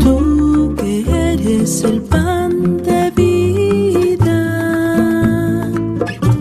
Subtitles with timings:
[0.00, 4.40] Tú que eres el pan de vida,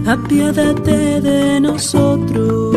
[0.06, 2.76] apiádate de nosotros,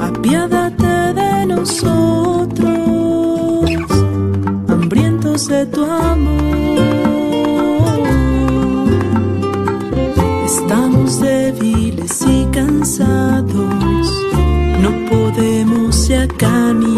[0.00, 2.70] apiádate de nosotros,
[4.68, 6.73] hambrientos de tu amor.
[16.44, 16.93] Podemos ya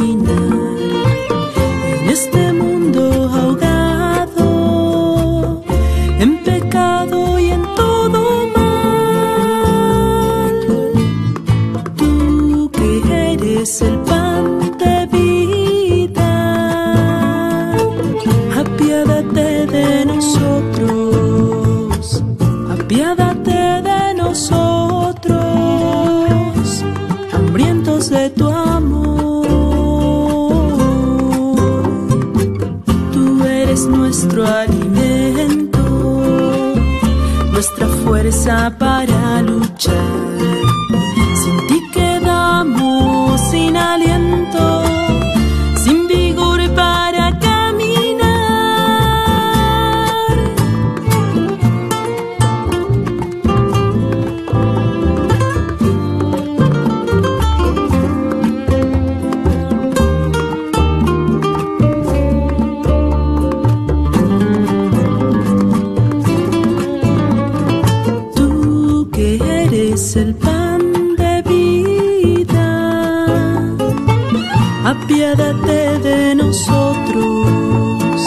[74.87, 78.20] apiádate de nosotros,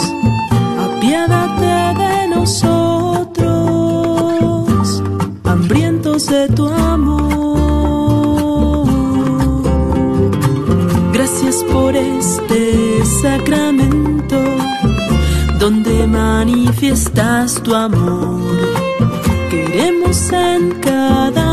[0.86, 3.42] apiádate de nosotros,
[5.44, 7.30] hambrientos de tu amor.
[11.14, 14.36] Gracias por este sacramento
[15.58, 18.68] donde manifiestas tu amor.
[19.50, 21.49] Queremos en cada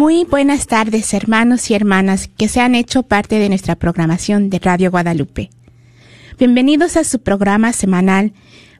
[0.00, 4.58] Muy buenas tardes, hermanos y hermanas que se han hecho parte de nuestra programación de
[4.58, 5.50] Radio Guadalupe.
[6.38, 8.32] Bienvenidos a su programa semanal,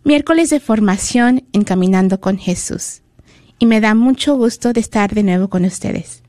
[0.02, 3.02] miércoles de formación Encaminando con Jesús.
[3.58, 6.22] Y me da mucho gusto de estar de nuevo con ustedes.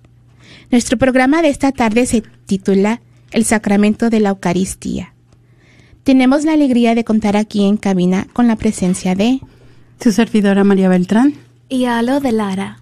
[0.71, 2.99] Nuestro programa de esta tarde se titula
[3.31, 5.13] El Sacramento de la Eucaristía.
[6.03, 9.39] Tenemos la alegría de contar aquí en cabina con la presencia de
[10.01, 11.35] Su servidora María Beltrán.
[11.69, 12.81] y Alo de Lara.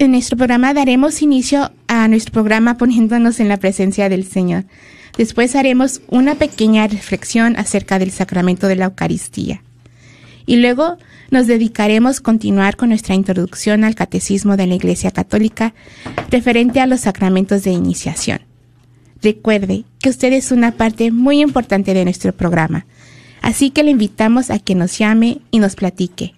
[0.00, 4.64] En nuestro programa daremos inicio a nuestro programa poniéndonos en la presencia del Señor.
[5.18, 9.62] Después haremos una pequeña reflexión acerca del sacramento de la Eucaristía.
[10.46, 10.96] Y luego
[11.30, 15.74] nos dedicaremos a continuar con nuestra introducción al catecismo de la Iglesia Católica
[16.30, 18.40] referente a los sacramentos de iniciación.
[19.20, 22.86] Recuerde que usted es una parte muy importante de nuestro programa,
[23.42, 26.32] así que le invitamos a que nos llame y nos platique.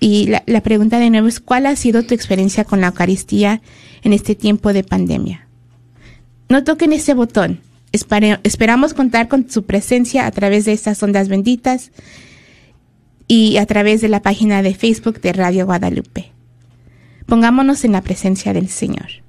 [0.01, 3.61] Y la, pregunta de nuevo es, ¿cuál ha sido tu experiencia con la Eucaristía
[4.01, 5.47] en este tiempo de pandemia?
[6.49, 7.61] No toquen ese botón.
[7.93, 11.93] Esperamos contar con su presencia a través de estas ondas benditas
[13.29, 16.33] y a través de la página de Facebook de Radio Guadalupe.
[17.27, 19.22] Pongámonos en la presencia del Señor.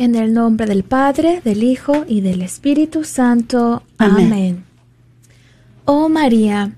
[0.00, 3.82] En el nombre del Padre, del Hijo y del Espíritu Santo.
[3.98, 4.32] Amén.
[4.32, 4.64] Amén.
[5.84, 6.72] Oh María,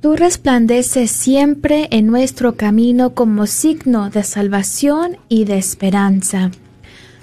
[0.00, 6.50] tú resplandeces siempre en nuestro camino como signo de salvación y de esperanza.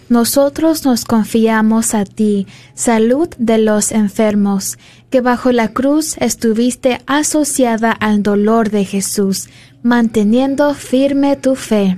[0.07, 4.77] Nosotros nos confiamos a ti, salud de los enfermos,
[5.09, 9.49] que bajo la cruz estuviste asociada al dolor de Jesús,
[9.83, 11.97] manteniendo firme tu fe.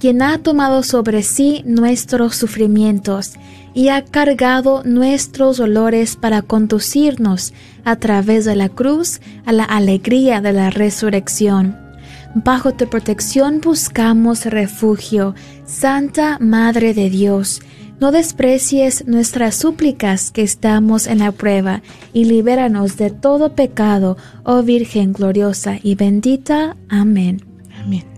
[0.00, 3.34] quien ha tomado sobre sí nuestros sufrimientos
[3.74, 7.52] y ha cargado nuestros dolores para conducirnos
[7.84, 11.76] a través de la cruz a la alegría de la resurrección.
[12.34, 15.34] Bajo tu protección buscamos refugio,
[15.66, 17.60] Santa Madre de Dios.
[18.00, 21.82] No desprecies nuestras súplicas que estamos en la prueba,
[22.14, 26.76] y libéranos de todo pecado, oh Virgen gloriosa y bendita.
[26.88, 27.42] Amén.
[27.84, 28.09] Amén.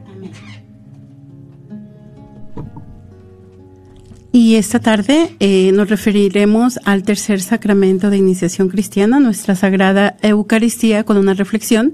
[4.34, 11.04] Y esta tarde eh, nos referiremos al tercer sacramento de iniciación cristiana, nuestra Sagrada Eucaristía,
[11.04, 11.92] con una reflexión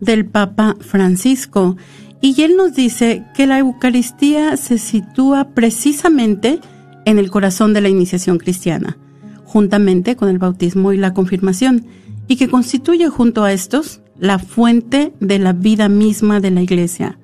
[0.00, 1.76] del Papa Francisco.
[2.22, 6.58] Y él nos dice que la Eucaristía se sitúa precisamente
[7.04, 8.96] en el corazón de la iniciación cristiana,
[9.44, 11.84] juntamente con el bautismo y la confirmación,
[12.28, 17.18] y que constituye junto a estos la fuente de la vida misma de la Iglesia.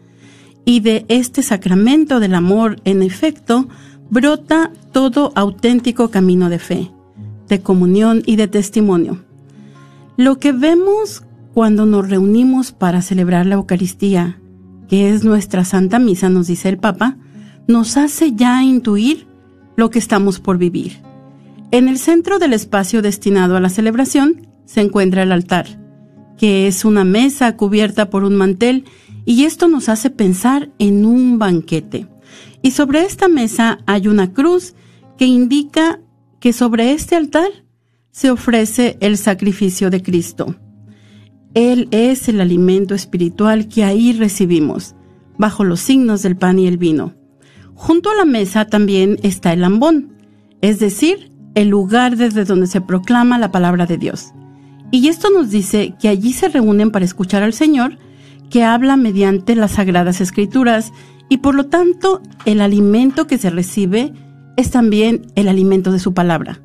[0.66, 3.66] Y de este sacramento del amor, en efecto,
[4.10, 6.90] brota todo auténtico camino de fe,
[7.48, 9.20] de comunión y de testimonio.
[10.16, 11.22] Lo que vemos
[11.54, 14.38] cuando nos reunimos para celebrar la Eucaristía,
[14.88, 17.16] que es nuestra Santa Misa, nos dice el Papa,
[17.68, 19.26] nos hace ya intuir
[19.76, 21.00] lo que estamos por vivir.
[21.70, 25.66] En el centro del espacio destinado a la celebración se encuentra el altar,
[26.36, 28.84] que es una mesa cubierta por un mantel
[29.24, 32.08] y esto nos hace pensar en un banquete.
[32.62, 34.74] Y sobre esta mesa hay una cruz
[35.18, 36.00] que indica
[36.40, 37.50] que sobre este altar
[38.10, 40.56] se ofrece el sacrificio de Cristo.
[41.54, 44.94] Él es el alimento espiritual que ahí recibimos,
[45.38, 47.14] bajo los signos del pan y el vino.
[47.74, 50.12] Junto a la mesa también está el ambón,
[50.60, 54.32] es decir, el lugar desde donde se proclama la palabra de Dios.
[54.90, 57.98] Y esto nos dice que allí se reúnen para escuchar al Señor,
[58.50, 60.92] que habla mediante las sagradas escrituras,
[61.30, 64.12] y por lo tanto el alimento que se recibe
[64.58, 66.60] es también el alimento de su palabra.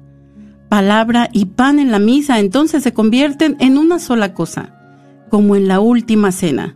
[0.68, 4.74] Palabra y pan en la misa entonces se convierten en una sola cosa
[5.30, 6.76] como en la última cena,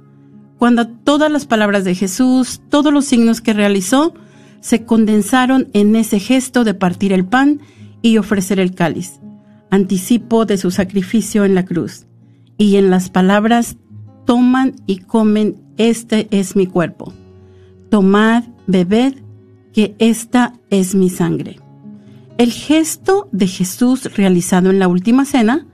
[0.58, 4.14] cuando todas las palabras de Jesús, todos los signos que realizó,
[4.60, 7.62] se condensaron en ese gesto de partir el pan
[8.02, 9.20] y ofrecer el cáliz,
[9.72, 12.08] anticipo de su sacrificio en la cruz,
[12.58, 13.78] y en las palabras,
[14.26, 17.14] toman y comen, este es mi cuerpo.
[17.90, 19.16] Tomad, bebed,
[19.74, 21.60] que esta es mi sangre.
[22.38, 25.68] El gesto de Jesús realizado en la última cena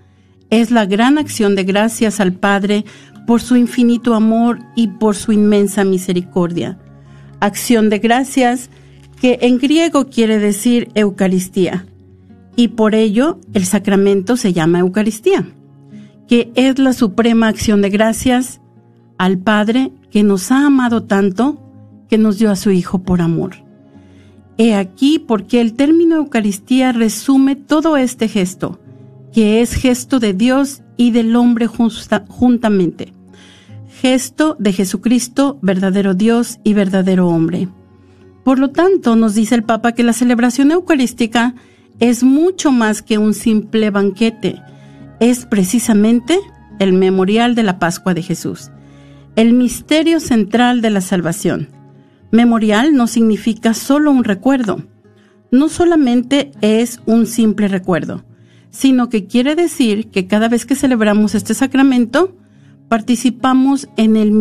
[0.49, 2.85] es la gran acción de gracias al Padre
[3.27, 6.79] por su infinito amor y por su inmensa misericordia.
[7.39, 8.69] Acción de gracias
[9.19, 11.85] que en griego quiere decir Eucaristía,
[12.55, 15.47] y por ello el sacramento se llama Eucaristía,
[16.27, 18.61] que es la suprema acción de gracias
[19.17, 21.64] al Padre que nos ha amado tanto
[22.09, 23.55] que nos dio a su Hijo por amor.
[24.57, 28.79] He aquí porque el término Eucaristía resume todo este gesto
[29.35, 33.11] que es gesto de Dios y del hombre juntamente.
[34.01, 37.67] Gesto de Jesucristo, verdadero Dios y verdadero hombre.
[38.45, 41.53] Por lo tanto, nos dice el Papa que la celebración eucarística
[41.99, 44.61] es mucho más que un simple banquete,
[45.19, 46.39] es precisamente
[46.79, 48.71] el memorial de la Pascua de Jesús,
[49.35, 51.74] el misterio central de la salvación.
[52.35, 54.83] Memorial no significa solo un recuerdo,
[55.51, 58.25] no solamente es un simple recuerdo,
[58.71, 62.35] sino que quiere decir que cada vez que celebramos este sacramento,
[62.89, 64.33] participamos en el,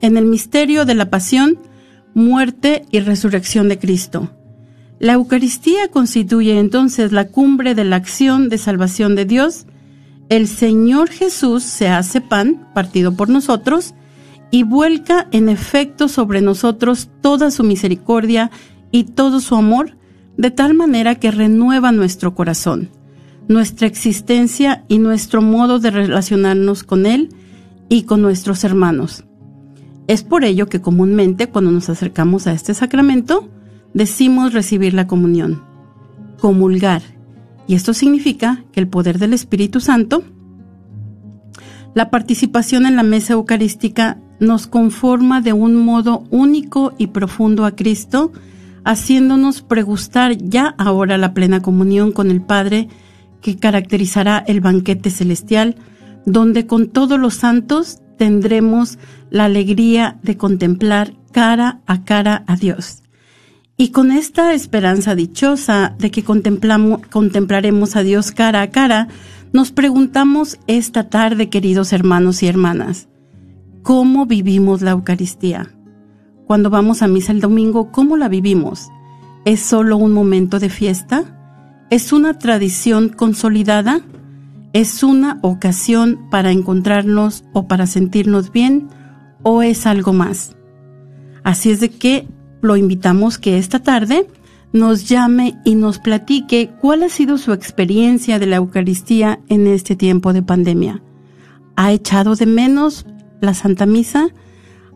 [0.00, 1.58] en el misterio de la pasión,
[2.14, 4.30] muerte y resurrección de Cristo.
[5.00, 9.66] La Eucaristía constituye entonces la cumbre de la acción de salvación de Dios.
[10.28, 13.94] El Señor Jesús se hace pan, partido por nosotros,
[14.50, 18.50] y vuelca en efecto sobre nosotros toda su misericordia
[18.90, 19.96] y todo su amor,
[20.36, 22.90] de tal manera que renueva nuestro corazón
[23.50, 27.30] nuestra existencia y nuestro modo de relacionarnos con Él
[27.88, 29.24] y con nuestros hermanos.
[30.06, 33.48] Es por ello que comúnmente cuando nos acercamos a este sacramento,
[33.92, 35.64] decimos recibir la comunión,
[36.38, 37.02] comulgar,
[37.66, 40.22] y esto significa que el poder del Espíritu Santo,
[41.92, 47.76] la participación en la mesa eucarística nos conforma de un modo único y profundo a
[47.76, 48.32] Cristo,
[48.84, 52.88] haciéndonos pregustar ya ahora la plena comunión con el Padre
[53.40, 55.76] que caracterizará el banquete celestial,
[56.26, 58.98] donde con todos los santos tendremos
[59.30, 63.02] la alegría de contemplar cara a cara a Dios.
[63.76, 69.08] Y con esta esperanza dichosa de que contemplamos, contemplaremos a Dios cara a cara,
[69.52, 73.08] nos preguntamos esta tarde, queridos hermanos y hermanas,
[73.82, 75.70] ¿cómo vivimos la Eucaristía?
[76.46, 78.88] Cuando vamos a misa el domingo, ¿cómo la vivimos?
[79.44, 81.86] ¿Es solo un momento de fiesta?
[81.90, 84.00] ¿Es una tradición consolidada?
[84.72, 88.88] ¿Es una ocasión para encontrarnos o para sentirnos bien?
[89.42, 90.56] ¿O es algo más?
[91.42, 92.28] Así es de que
[92.60, 94.26] lo invitamos que esta tarde
[94.72, 99.96] nos llame y nos platique cuál ha sido su experiencia de la Eucaristía en este
[99.96, 101.02] tiempo de pandemia.
[101.76, 103.06] ¿Ha echado de menos
[103.40, 104.28] la Santa Misa?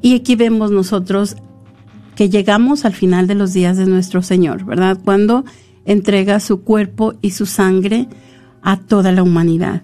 [0.00, 1.36] Y aquí vemos nosotros
[2.14, 4.98] que llegamos al final de los días de nuestro Señor, ¿verdad?
[5.04, 5.44] Cuando
[5.84, 8.08] entrega su cuerpo y su sangre
[8.64, 9.82] a toda la humanidad.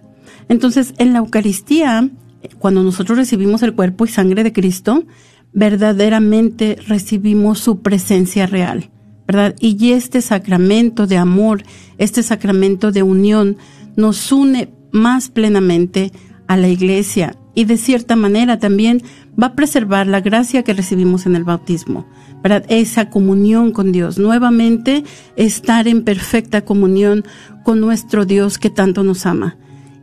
[0.48, 2.10] Entonces, en la Eucaristía,
[2.58, 5.04] cuando nosotros recibimos el cuerpo y sangre de Cristo,
[5.52, 8.90] verdaderamente recibimos su presencia real,
[9.26, 9.54] ¿verdad?
[9.60, 11.62] Y este sacramento de amor,
[11.98, 13.56] este sacramento de unión,
[13.96, 16.10] nos une más plenamente
[16.48, 19.02] a la iglesia y de cierta manera también
[19.40, 22.06] va a preservar la gracia que recibimos en el bautismo,
[22.42, 25.04] para esa comunión con Dios, nuevamente
[25.36, 27.24] estar en perfecta comunión
[27.64, 29.56] con nuestro Dios que tanto nos ama.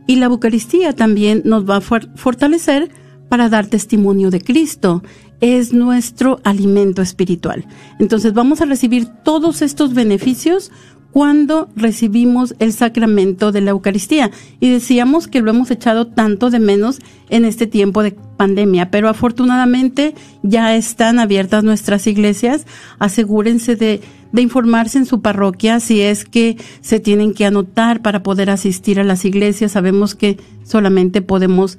[0.06, 2.90] Y la Eucaristía también nos va a fortalecer
[3.28, 5.02] para dar testimonio de Cristo.
[5.40, 7.66] Es nuestro alimento espiritual.
[7.98, 10.72] Entonces vamos a recibir todos estos beneficios
[11.12, 14.30] cuando recibimos el sacramento de la Eucaristía.
[14.60, 17.00] Y decíamos que lo hemos echado tanto de menos
[17.30, 22.66] en este tiempo de pandemia, pero afortunadamente ya están abiertas nuestras iglesias.
[22.98, 24.00] Asegúrense de,
[24.36, 29.04] informarse en su parroquia si es que se tienen que anotar para poder asistir a
[29.04, 29.72] las iglesias.
[29.72, 31.78] Sabemos que solamente podemos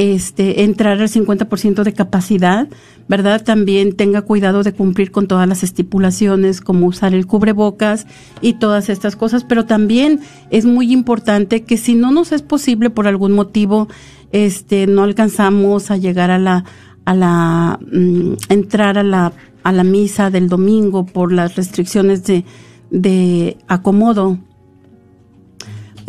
[0.00, 2.68] este, entrar al 50% de capacidad,
[3.06, 3.44] ¿verdad?
[3.44, 8.06] También tenga cuidado de cumplir con todas las estipulaciones, como usar el cubrebocas
[8.40, 12.88] y todas estas cosas, pero también es muy importante que si no nos es posible
[12.88, 13.88] por algún motivo,
[14.32, 16.64] este, no alcanzamos a llegar a la,
[17.04, 22.46] a la, mm, entrar a la, a la misa del domingo por las restricciones de,
[22.90, 24.38] de acomodo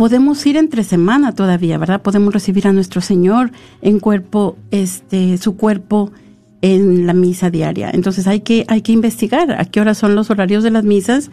[0.02, 2.02] podemos ir entre semana todavía, ¿verdad?
[2.02, 3.52] Podemos recibir a nuestro Señor
[3.84, 6.12] en cuerpo, este, su cuerpo
[6.64, 7.92] en la misa diaria.
[7.94, 11.30] Entonces hay que, hay que investigar a qué horas son los horarios de las misas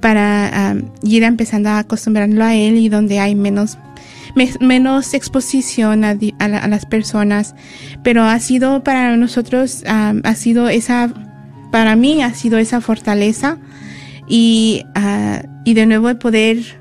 [0.00, 3.78] para ir empezando a acostumbrarlo a él y donde hay menos
[4.60, 6.16] menos exposición a,
[6.48, 7.54] las personas,
[8.02, 11.12] pero ha sido para nosotros, ha sido esa
[11.70, 13.58] para mí ha sido esa fortaleza
[14.28, 16.79] y, uh, y de nuevo poder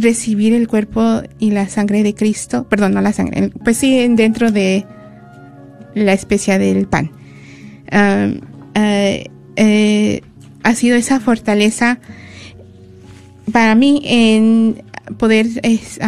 [0.00, 4.50] recibir el cuerpo y la sangre de Cristo, perdón, no la sangre, pues sí, dentro
[4.50, 4.86] de
[5.94, 7.10] la especia del pan.
[7.90, 8.38] Uh,
[8.78, 10.20] uh,
[10.62, 11.98] ha sido esa fortaleza
[13.52, 14.82] para mí en
[15.16, 15.98] poder es,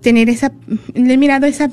[0.00, 0.52] tener esa,
[0.94, 1.70] he mirado esa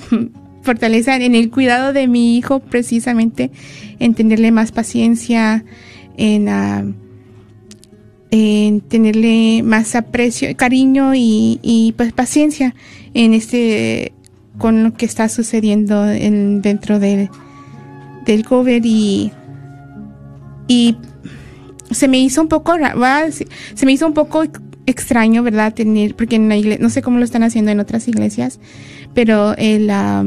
[0.61, 3.51] fortaleza en el cuidado de mi hijo precisamente,
[3.99, 5.65] en tenerle más paciencia,
[6.17, 6.95] en,
[8.31, 12.73] en tenerle más aprecio, cariño y, pues paciencia
[13.13, 14.13] en este
[14.57, 17.29] con lo que está sucediendo en, dentro de,
[18.25, 19.31] del COVID y,
[20.67, 20.97] y
[21.89, 22.73] se me hizo un poco
[23.73, 24.43] se me hizo un poco
[24.85, 25.73] extraño, ¿verdad?
[25.73, 28.59] Tener, porque en la iglesia, no sé cómo lo están haciendo en otras iglesias,
[29.13, 30.23] pero el, ah,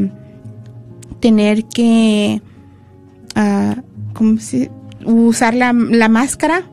[1.21, 2.43] tener que
[3.37, 6.65] uh, usar la, la, máscara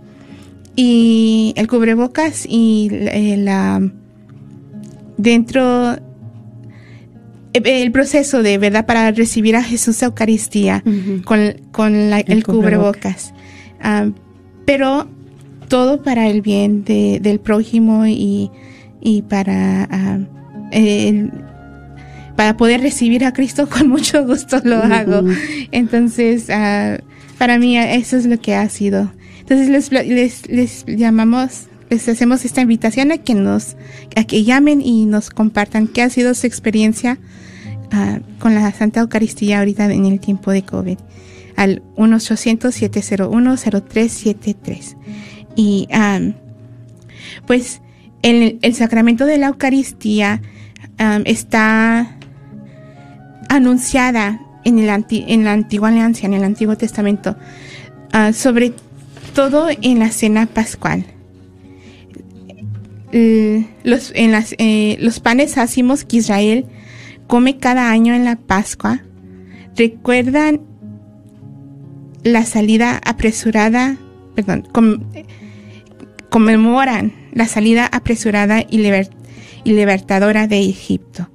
[0.75, 2.89] y el cubrebocas y
[3.37, 3.81] la
[5.17, 5.97] dentro
[7.53, 10.83] el proceso de verdad para recibir a Jesús a Eucaristía
[11.25, 13.33] con, con el, cubrebocas,
[13.83, 14.11] uh,
[14.65, 15.07] pero
[15.67, 18.51] todo para el bien de, del prójimo y,
[19.01, 20.19] y para
[20.71, 21.31] el,
[22.35, 25.23] para poder recibir a Cristo con mucho gusto lo hago.
[25.71, 27.01] Entonces, uh,
[27.37, 29.11] para mí eso es lo que ha sido.
[29.51, 33.75] Entonces les, les, les, llamamos, les hacemos esta invitación a que nos,
[34.15, 37.17] a que llamen y nos compartan qué ha sido su experiencia
[37.91, 40.97] uh, con la Santa Eucaristía ahorita en el tiempo de COVID
[41.57, 44.95] al 1-800-701-0373.
[45.57, 45.89] Y
[47.45, 47.81] pues
[48.21, 50.41] el, el, sacramento de la Eucaristía
[51.25, 52.15] está
[53.49, 57.35] anunciada en, el en la antigua alianza, en el Antiguo Testamento,
[58.13, 58.73] uh, sobre
[59.33, 61.05] todo en la cena pascual.
[63.11, 66.65] los, en las, eh, los panes ácimos que Israel
[67.27, 69.01] come cada año en la Pascua
[69.75, 70.61] recuerdan
[72.23, 73.97] la salida apresurada,
[74.35, 74.67] perdón,
[76.29, 78.77] conmemoran la salida apresurada y,
[79.65, 81.29] libertadora de Egipto.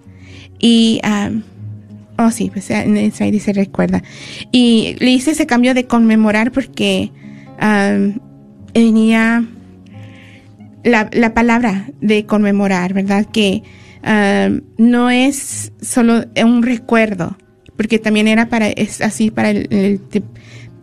[0.59, 1.01] Y
[2.19, 4.03] Oh, sí, pues ahí dice recuerda.
[4.51, 7.11] Y le hice ese cambio de conmemorar porque
[8.75, 9.45] venía
[10.85, 13.27] la, la, palabra de conmemorar, ¿verdad?
[13.27, 13.63] Que
[14.77, 17.37] no es solo un recuerdo,
[17.77, 20.01] porque también era para, es así para el,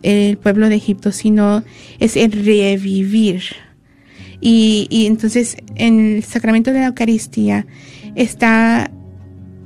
[0.02, 1.64] el, pueblo de Egipto, sino
[1.98, 3.42] es el revivir.
[4.40, 7.66] Y, y entonces en el sacramento de la Eucaristía
[8.14, 8.90] está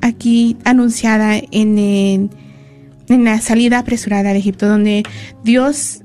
[0.01, 2.31] aquí anunciada en,
[3.09, 5.03] en, la salida apresurada de Egipto, donde
[5.43, 6.03] Dios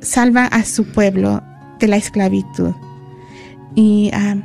[0.00, 1.42] salva a su pueblo
[1.78, 2.72] de la esclavitud.
[3.74, 4.36] Y ah,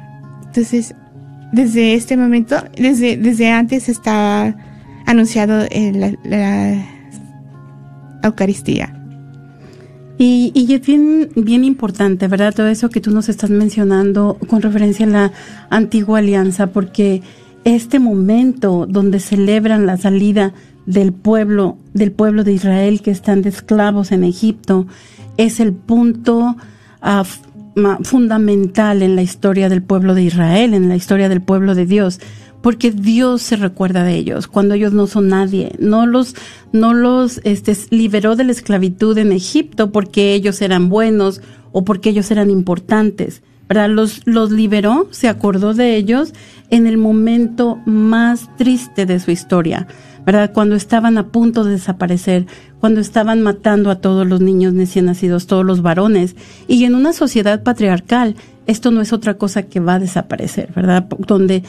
[0.46, 0.96] entonces,
[1.52, 4.56] desde este momento, desde, desde antes está
[5.06, 6.86] anunciado en la,
[8.24, 8.92] Eucaristía.
[10.18, 12.56] Y, y, es bien, bien importante, ¿verdad?
[12.56, 15.32] Todo eso que tú nos estás mencionando con referencia a la
[15.70, 17.22] antigua alianza, porque
[17.66, 20.54] este momento donde celebran la salida
[20.86, 24.88] del pueblo, del pueblo de Israel que están de esclavos en Egipto,
[25.38, 26.56] es el punto
[27.02, 27.24] ah,
[28.04, 32.20] fundamental en la historia del pueblo de Israel, en la historia del pueblo de Dios,
[32.62, 35.76] porque Dios se recuerda de ellos cuando ellos no son nadie.
[35.78, 36.36] No los,
[36.72, 42.10] no los este, liberó de la esclavitud en Egipto porque ellos eran buenos o porque
[42.10, 43.44] ellos eran importantes.
[43.68, 43.90] ¿verdad?
[43.90, 46.34] Los, los liberó, se acordó de ellos
[46.70, 49.88] en el momento más triste de su historia,
[50.26, 50.52] ¿verdad?
[50.54, 52.48] Cuando estaban a punto de desaparecer,
[52.80, 56.36] cuando estaban matando a todos los niños recién nacidos, todos los varones.
[56.68, 58.36] Y en una sociedad patriarcal,
[58.68, 61.08] esto no es otra cosa que va a desaparecer, ¿verdad?
[61.28, 61.64] Donde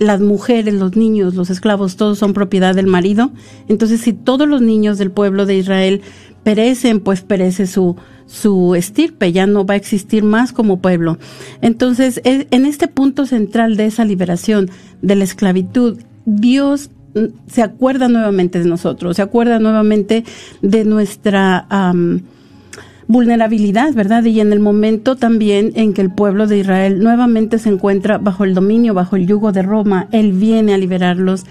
[0.00, 3.30] las mujeres, los niños, los esclavos, todos son propiedad del marido.
[3.68, 6.00] Entonces, si todos los niños del pueblo de Israel
[6.42, 7.96] perecen, pues perece su,
[8.26, 11.18] su estirpe, ya no va a existir más como pueblo.
[11.60, 14.70] Entonces, e, en este punto central de esa liberación
[15.02, 16.90] de la esclavitud, Dios
[17.46, 20.24] se acuerda nuevamente de nosotros, se acuerda nuevamente
[20.62, 21.66] de nuestra
[23.06, 24.24] vulnerabilidad, ¿verdad?
[24.24, 28.44] Y en el momento también en que el pueblo de Israel nuevamente se encuentra bajo
[28.44, 31.44] el dominio, bajo el yugo de Roma, Él viene a liberarlos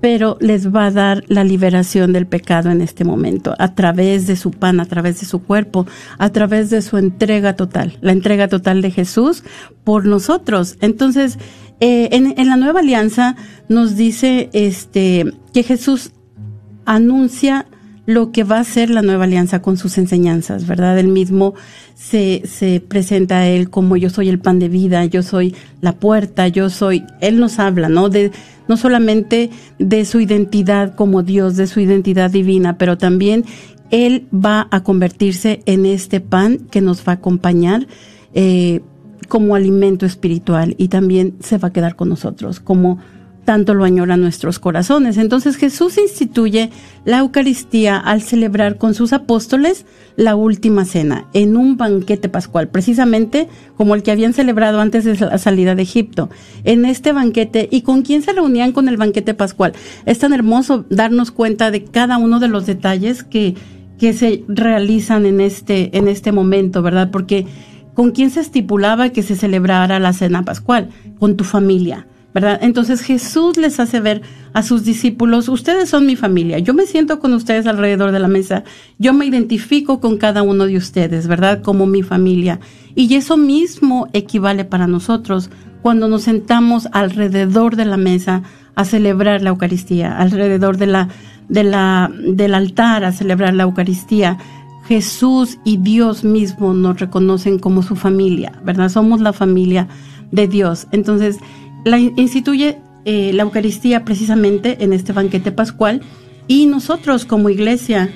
[0.00, 4.36] pero les va a dar la liberación del pecado en este momento, a través de
[4.36, 5.86] su pan, a través de su cuerpo,
[6.18, 9.42] a través de su entrega total, la entrega total de Jesús
[9.84, 10.76] por nosotros.
[10.80, 11.38] Entonces,
[11.80, 13.36] eh, en, en, la nueva alianza
[13.68, 16.12] nos dice este, que Jesús
[16.84, 17.66] anuncia
[18.06, 20.98] lo que va a ser la nueva alianza con sus enseñanzas, ¿verdad?
[20.98, 21.54] Él mismo
[21.94, 25.92] se, se presenta a él como yo soy el pan de vida, yo soy la
[25.92, 28.08] puerta, yo soy, él nos habla, ¿no?
[28.08, 28.30] De,
[28.68, 33.44] no solamente de su identidad como Dios, de su identidad divina, pero también
[33.90, 37.86] él va a convertirse en este pan que nos va a acompañar
[38.34, 38.82] eh,
[39.26, 42.98] como alimento espiritual y también se va a quedar con nosotros como
[43.46, 45.16] tanto lo añoran nuestros corazones.
[45.16, 46.70] Entonces Jesús instituye
[47.06, 49.86] la Eucaristía al celebrar con sus apóstoles
[50.16, 55.14] la última cena en un banquete pascual, precisamente como el que habían celebrado antes de
[55.14, 56.28] la salida de Egipto.
[56.64, 59.72] En este banquete, ¿y con quién se reunían con el banquete pascual?
[60.04, 63.54] Es tan hermoso darnos cuenta de cada uno de los detalles que,
[63.98, 67.10] que se realizan en este, en este momento, ¿verdad?
[67.12, 67.46] Porque
[67.96, 70.90] ¿con quién se estipulaba que se celebrara la cena pascual?
[71.18, 72.06] Con tu familia
[72.36, 72.58] ¿verdad?
[72.60, 74.20] Entonces Jesús les hace ver
[74.52, 78.28] a sus discípulos, ustedes son mi familia, yo me siento con ustedes alrededor de la
[78.28, 78.62] mesa,
[78.98, 81.62] yo me identifico con cada uno de ustedes, ¿verdad?
[81.62, 82.60] Como mi familia.
[82.94, 85.48] Y eso mismo equivale para nosotros
[85.80, 88.42] cuando nos sentamos alrededor de la mesa
[88.74, 91.08] a celebrar la Eucaristía, alrededor de la,
[91.48, 94.36] de la, del altar a celebrar la Eucaristía.
[94.88, 98.88] Jesús y Dios mismo nos reconocen como su familia, ¿verdad?
[98.88, 99.88] Somos la familia
[100.30, 100.86] de Dios.
[100.92, 101.38] Entonces,
[101.84, 106.02] la instituye eh, la Eucaristía precisamente en este banquete pascual
[106.48, 108.10] y nosotros como iglesia,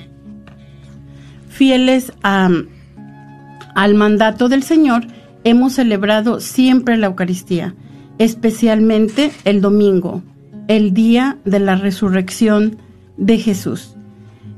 [1.49, 5.05] fieles al mandato del Señor,
[5.43, 7.75] hemos celebrado siempre la Eucaristía,
[8.17, 10.23] especialmente el domingo,
[10.67, 12.77] el día de la resurrección
[13.17, 13.95] de Jesús.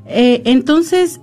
[0.05, 1.21] Eh, entonces,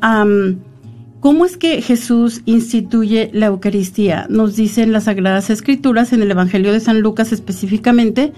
[0.00, 4.26] ¿Cómo es que Jesús instituye la Eucaristía?
[4.30, 8.32] Nos dice en las Sagradas Escrituras, en el Evangelio de San Lucas específicamente,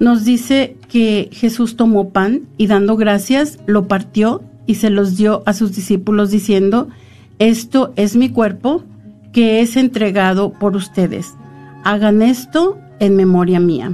[0.00, 5.42] nos dice que Jesús tomó pan y dando gracias lo partió y se los dio
[5.46, 6.88] a sus discípulos diciendo,
[7.38, 8.82] esto es mi cuerpo
[9.32, 11.34] que es entregado por ustedes.
[11.84, 13.92] Hagan esto en memoria mía.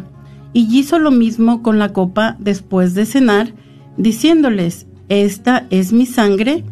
[0.52, 3.52] Y hizo lo mismo con la copa después de cenar,
[3.96, 6.64] diciéndoles, esta es mi sangre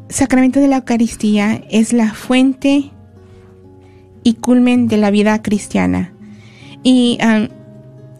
[0.09, 2.91] sacramento de la Eucaristía es la fuente
[4.23, 6.13] y culmen de la vida cristiana.
[6.83, 7.17] Y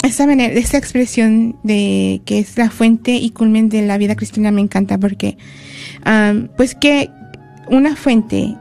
[0.04, 4.52] esa manera, esa expresión de que es la fuente y culmen de la vida cristiana
[4.52, 5.38] me encanta porque,
[6.56, 7.10] pues que
[7.70, 8.56] una fuente,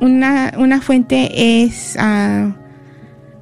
[0.00, 2.52] una, una fuente es, uh,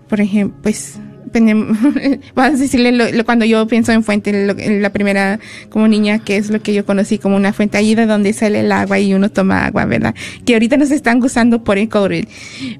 [0.08, 0.98] por ejemplo, pues,
[2.34, 4.46] vamos a decirle cuando yo pienso en fuente,
[4.80, 8.06] la primera como niña, que es lo que yo conocí como una fuente, allí de
[8.06, 10.14] donde sale el agua y uno toma agua, ¿verdad?
[10.46, 12.24] Que ahorita nos están gustando por el COVID.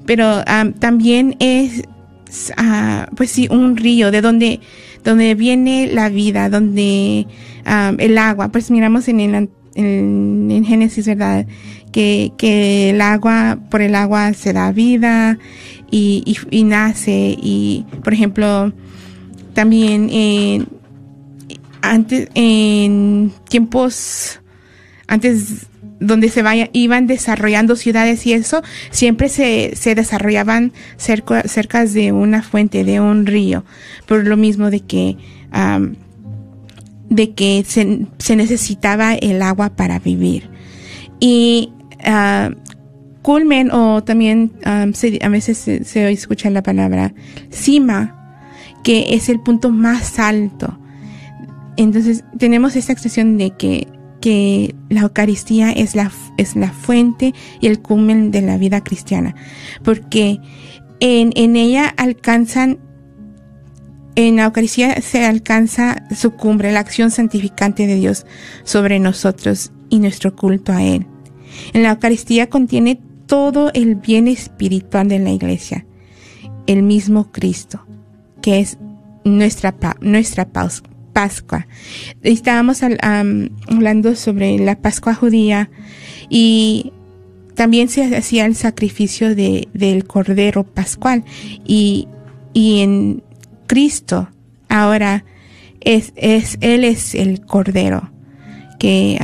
[0.05, 0.43] Pero
[0.79, 1.83] también es
[3.15, 4.59] pues sí, un río de donde,
[5.03, 7.27] donde viene la vida, donde
[7.97, 11.45] el agua, pues miramos en, el en, en Génesis, ¿verdad?
[11.91, 15.37] Que, que el agua, por el agua se da vida
[15.89, 18.73] y, y, y nace y, por ejemplo,
[19.53, 20.67] también en,
[21.81, 24.39] antes, en tiempos
[25.07, 25.67] antes
[25.99, 32.11] donde se vaya, iban desarrollando ciudades y eso, siempre se, se desarrollaban cerca, cerca de
[32.11, 33.65] una fuente, de un río,
[34.05, 35.17] por lo mismo de que,
[37.09, 40.49] de que se, se necesitaba el agua para vivir.
[41.19, 41.71] Y
[42.03, 42.51] ah,
[43.21, 47.13] culmen, o también am, se- a veces se escucha la palabra
[47.49, 48.13] cima,
[48.83, 50.77] que es el punto más alto.
[51.75, 53.87] Entonces tenemos esta expresión de que,
[54.21, 59.35] que la Eucaristía es la, es la fuente y el culmen de la vida cristiana,
[59.83, 60.39] porque
[60.99, 62.79] en, en ella alcanzan,
[64.15, 68.25] en la Eucaristía se alcanza su cumbre, la acción santificante de Dios
[68.63, 71.05] sobre nosotros y nuestro culto a Él.
[71.73, 75.85] En la Eucaristía contiene todo el bien espiritual de la Iglesia,
[76.65, 77.85] el mismo Cristo,
[78.41, 78.77] que es
[79.23, 80.45] nuestra, nuestra
[81.17, 81.65] Pascua.
[82.21, 85.71] Estábamos hablando sobre la Pascua judía
[86.29, 86.93] y
[87.55, 91.23] también se hacía el sacrificio de, del Cordero Pascual
[91.65, 92.07] y,
[92.53, 93.23] y en
[93.65, 94.29] Cristo
[94.69, 95.25] ahora
[95.81, 98.11] es, es, Él es el Cordero
[98.77, 99.17] que,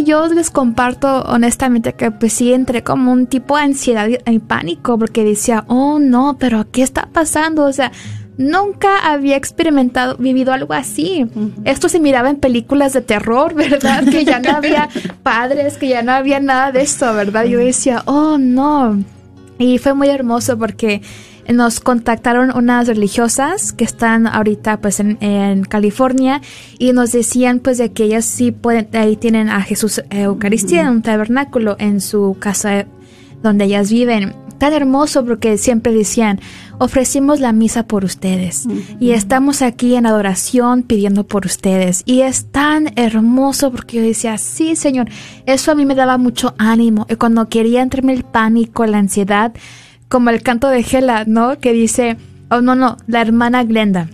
[0.03, 4.98] yo les comparto honestamente que pues sí entré como un tipo de ansiedad y pánico
[4.98, 7.64] porque decía, oh no, pero ¿qué está pasando?
[7.64, 7.90] O sea,
[8.37, 11.27] nunca había experimentado, vivido algo así.
[11.64, 14.05] Esto se miraba en películas de terror, ¿verdad?
[14.05, 14.88] Que ya no había
[15.22, 17.44] padres, que ya no había nada de esto, ¿verdad?
[17.44, 19.03] Yo decía, oh no.
[19.59, 21.00] Y fue muy hermoso porque
[21.52, 26.40] nos contactaron unas religiosas que están ahorita pues en, en California
[26.78, 30.88] y nos decían pues de que ellas sí pueden, ahí tienen a Jesús Eucaristía en
[30.88, 32.87] un tabernáculo en su casa
[33.42, 34.35] donde ellas viven.
[34.59, 36.40] Tan hermoso porque siempre decían,
[36.78, 38.66] ofrecimos la misa por ustedes
[39.00, 42.02] y estamos aquí en adoración pidiendo por ustedes.
[42.07, 45.09] Y es tan hermoso porque yo decía, sí, Señor,
[45.44, 47.07] eso a mí me daba mucho ánimo.
[47.11, 49.52] Y cuando quería entrarme el pánico, la ansiedad,
[50.08, 51.58] como el canto de Gela, ¿no?
[51.58, 52.16] Que dice,
[52.50, 54.08] oh no, no, la hermana Glenda,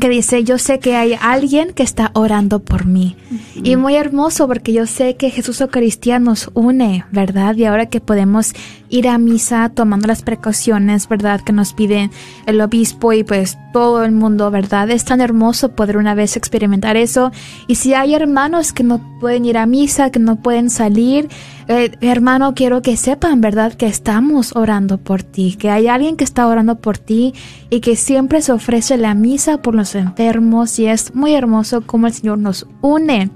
[0.00, 3.16] que dice, yo sé que hay alguien que está orando por mí.
[3.54, 7.56] Y muy hermoso porque yo sé que Jesús Eucaristía nos une, ¿verdad?
[7.56, 8.54] Y ahora que podemos
[8.92, 11.40] ir a misa tomando las precauciones, ¿verdad?
[11.40, 12.10] Que nos piden
[12.46, 14.90] el obispo y pues todo el mundo, ¿verdad?
[14.90, 17.32] Es tan hermoso poder una vez experimentar eso.
[17.66, 21.30] Y si hay hermanos que no pueden ir a misa, que no pueden salir,
[21.68, 23.72] eh, hermano, quiero que sepan, ¿verdad?
[23.72, 27.32] Que estamos orando por ti, que hay alguien que está orando por ti
[27.70, 32.08] y que siempre se ofrece la misa por los enfermos y es muy hermoso cómo
[32.08, 33.30] el Señor nos une.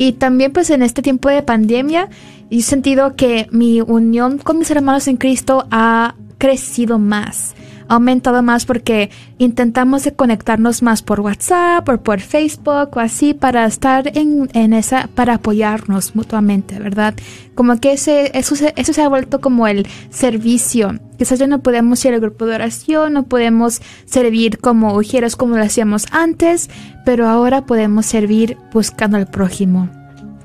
[0.00, 2.08] Y también pues en este tiempo de pandemia
[2.50, 7.54] he sentido que mi unión con mis hermanos en Cristo ha crecido más
[7.90, 14.16] aumentado más porque intentamos conectarnos más por WhatsApp o por Facebook o así para estar
[14.16, 17.14] en, esa, para apoyarnos mutuamente, ¿verdad?
[17.56, 21.00] Como que ese, eso, se, ha vuelto como el servicio.
[21.18, 25.56] Quizás ya no podemos ir al grupo de oración, no podemos servir como ujieras como
[25.56, 26.70] lo hacíamos antes,
[27.04, 29.88] pero ahora podemos servir buscando al prójimo.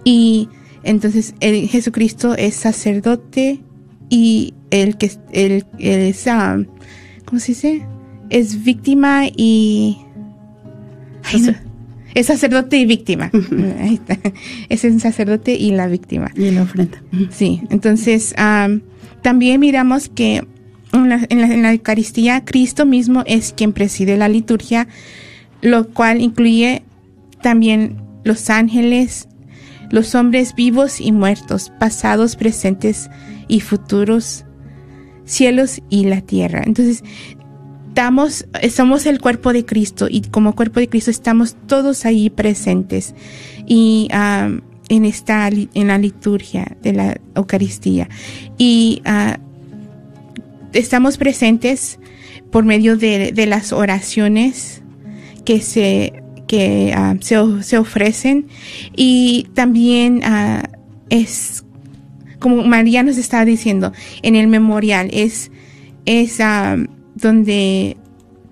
[0.09, 0.49] y
[0.81, 3.59] entonces el Jesucristo es sacerdote
[4.09, 6.25] y el que el, es,
[7.25, 7.85] ¿cómo se dice?
[8.31, 9.99] Es víctima y...
[12.15, 13.29] Es sacerdote y víctima.
[13.81, 14.17] Ahí está.
[14.67, 16.31] Es el sacerdote y la víctima.
[16.35, 17.03] Y la ofrenda.
[17.29, 18.33] Sí, entonces
[19.21, 20.43] también miramos que
[20.91, 24.87] en la, en la Eucaristía Cristo mismo es quien preside la liturgia,
[25.61, 26.81] lo cual incluye
[27.43, 29.27] también los ángeles,
[29.91, 33.09] los hombres vivos y muertos, pasados, presentes
[33.47, 34.45] y futuros,
[35.25, 36.63] cielos y la tierra.
[36.65, 37.03] Entonces,
[37.99, 43.13] estamos, somos el cuerpo de Cristo y como cuerpo de Cristo estamos todos ahí presentes
[43.65, 48.07] y en esta en la liturgia de la Eucaristía
[48.57, 49.37] y ah,
[50.71, 51.99] estamos presentes
[52.51, 54.81] por medio de, de las oraciones
[55.43, 56.18] que se
[56.49, 58.47] que ah, se, ofrecen.
[58.95, 60.63] Y también ah,
[61.09, 61.63] es
[62.39, 65.51] como María nos estaba diciendo en el memorial es
[66.05, 66.77] es ah,
[67.13, 67.97] donde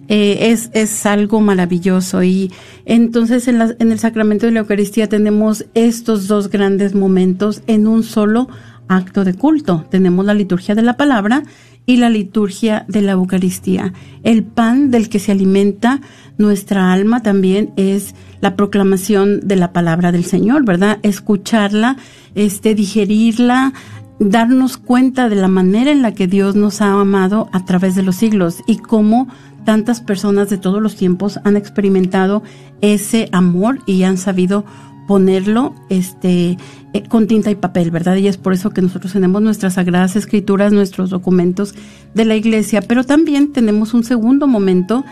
[0.09, 2.23] eh, es, es algo maravilloso.
[2.23, 2.53] Y
[2.85, 7.87] entonces en, la, en el sacramento de la Eucaristía tenemos estos dos grandes momentos en
[7.87, 8.49] un solo
[8.89, 9.87] acto de culto.
[9.91, 11.43] Tenemos la liturgia de la palabra
[11.87, 13.93] y la liturgia de la Eucaristía.
[14.23, 16.01] El pan del que se alimenta
[16.39, 20.99] nuestra alma también es la proclamación de la palabra del Señor, ¿verdad?
[21.03, 21.97] Escucharla,
[22.35, 23.73] este, digerirla,
[24.19, 28.03] darnos cuenta de la manera en la que Dios nos ha amado a través de
[28.03, 29.29] los siglos y cómo
[29.65, 32.43] tantas personas de todos los tiempos han experimentado
[32.81, 34.65] ese amor y han sabido
[35.07, 36.57] ponerlo este
[36.93, 38.17] eh, con tinta y papel, ¿verdad?
[38.17, 41.75] Y es por eso que nosotros tenemos nuestras sagradas escrituras, nuestros documentos
[42.15, 45.05] de la iglesia, pero también tenemos un segundo momento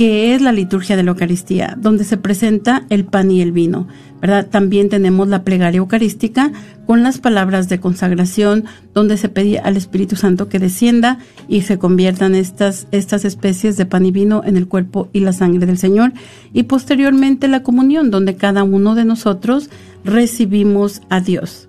[0.00, 3.86] que es la liturgia de la Eucaristía, donde se presenta el pan y el vino,
[4.22, 4.46] ¿verdad?
[4.46, 6.52] También tenemos la plegaria eucarística
[6.86, 11.78] con las palabras de consagración, donde se pide al Espíritu Santo que descienda y se
[11.78, 15.76] conviertan estas, estas especies de pan y vino en el cuerpo y la sangre del
[15.76, 16.14] Señor.
[16.54, 19.68] Y posteriormente la comunión, donde cada uno de nosotros
[20.02, 21.68] recibimos a Dios.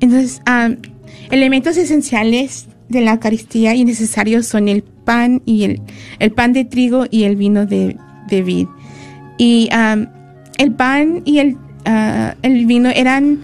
[0.00, 0.68] Entonces, ah,
[1.30, 5.80] elementos esenciales de la Eucaristía y necesarios son el pan y el,
[6.20, 7.96] el pan de trigo y el vino de,
[8.28, 8.68] de vid.
[9.38, 9.68] Y
[10.58, 13.40] el pan y el, ah, el vino eran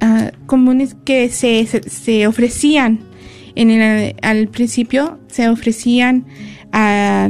[0.00, 3.00] uh, comunes que se, se, ofrecían
[3.54, 6.24] en el, al principio, se ofrecían
[6.72, 7.28] a,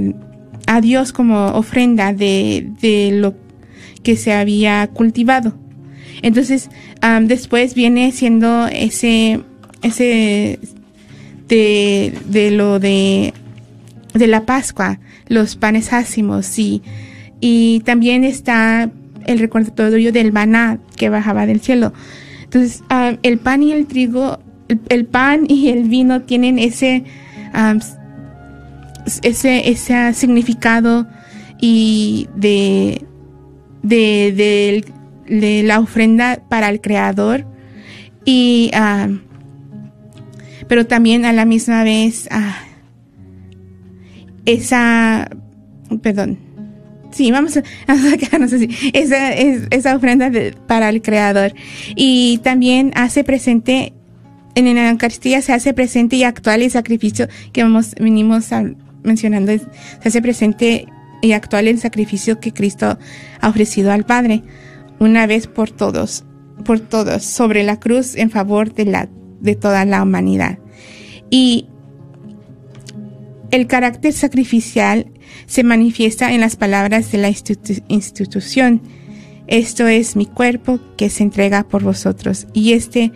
[0.66, 3.34] a Dios como ofrenda de, de, lo
[4.02, 5.54] que se había cultivado.
[6.22, 6.70] Entonces,
[7.22, 9.40] después viene siendo ese,
[9.82, 10.60] ese
[11.52, 13.34] de, de lo de
[14.14, 16.82] de la Pascua, los panes ácimos, y,
[17.40, 18.90] y también está
[19.26, 21.92] el recordatorio del maná que bajaba del cielo.
[22.44, 24.38] Entonces, ah, el pan y el trigo,
[24.88, 27.04] el, pan y el vino tienen ese,
[29.22, 31.06] ese, ese significado
[31.58, 33.06] y de,
[33.82, 34.84] de,
[35.28, 37.46] de, la ofrenda para el Creador.
[38.24, 38.70] Y,
[40.68, 42.56] pero también a la misma vez, ah,
[44.44, 45.30] esa,
[46.02, 46.38] perdón,
[47.12, 47.62] sí, vamos a,
[48.32, 50.30] vamos así, esa, esa ofrenda
[50.66, 51.54] para el Creador.
[51.94, 53.92] Y también hace presente,
[54.54, 58.50] en la Eucaristía se hace presente y actual el sacrificio que vamos, venimos
[59.02, 60.86] mencionando, se hace presente
[61.20, 62.98] y actual el sacrificio que Cristo
[63.40, 64.42] ha ofrecido al Padre,
[64.98, 66.24] una vez por todos,
[66.64, 69.08] por todos, sobre la cruz en favor de la,
[69.42, 70.58] de toda la humanidad.
[71.30, 71.66] Y
[73.50, 75.06] el carácter sacrificial
[75.46, 77.28] se manifiesta en las palabras de la
[77.88, 78.80] institución.
[79.46, 82.46] Esto es mi cuerpo que se entrega por vosotros.
[82.54, 83.12] Y este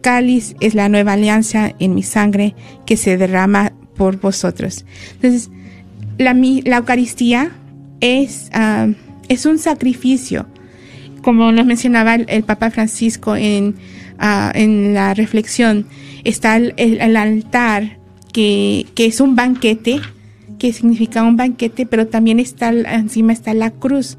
[0.00, 2.54] cáliz es la nueva alianza en mi sangre
[2.86, 4.86] que se derrama por vosotros.
[5.14, 5.50] Entonces,
[6.18, 7.50] la, la Eucaristía
[8.00, 8.88] es, ah,
[9.28, 10.46] es un sacrificio.
[11.22, 13.74] Como nos mencionaba el, Papa Francisco en,
[14.18, 15.86] en la reflexión,
[16.24, 17.98] está el altar
[18.36, 20.00] que, es un banquete,
[20.58, 24.18] que significa un banquete, pero también está encima está la cruz,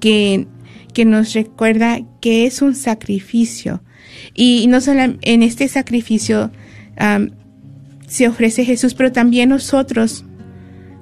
[0.00, 0.46] que,
[0.94, 3.82] que nos recuerda que es un sacrificio.
[4.34, 6.52] Y no solo en este sacrificio
[8.06, 10.24] se ofrece Jesús, pero también nosotros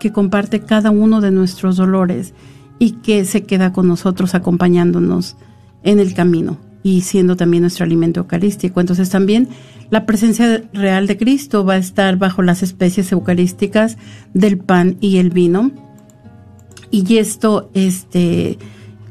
[0.00, 2.34] que comparte cada uno de nuestros dolores
[2.80, 5.36] y que se queda con nosotros acompañándonos
[5.84, 8.80] en el camino y siendo también nuestro alimento eucarístico.
[8.80, 9.48] Entonces también
[9.90, 13.96] la presencia real de Cristo va a estar bajo las especies eucarísticas
[14.34, 15.70] del pan y el vino.
[16.90, 18.58] Y esto, este,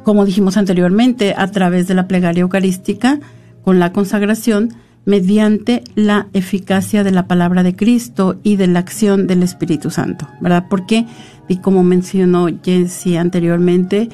[0.04, 3.20] como dijimos anteriormente, a través de la plegaria eucarística,
[3.64, 4.74] con la consagración,
[5.06, 10.28] mediante la eficacia de la palabra de Cristo y de la acción del Espíritu Santo,
[10.42, 10.66] ¿verdad?
[10.70, 11.06] Porque,
[11.48, 14.10] y como mencionó Jesse anteriormente,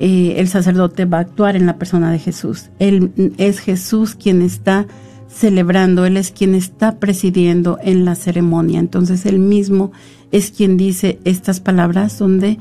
[0.00, 2.70] eh, el sacerdote va a actuar en la persona de Jesús.
[2.78, 4.86] Él es Jesús quien está
[5.28, 8.80] celebrando, Él es quien está presidiendo en la ceremonia.
[8.80, 9.92] Entonces Él mismo
[10.30, 12.58] es quien dice estas palabras donde